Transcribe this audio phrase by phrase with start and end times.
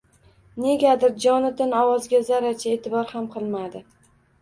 [0.63, 3.89] Negadir Jonatan ovozga zarracha e’tibor ham qilmadi.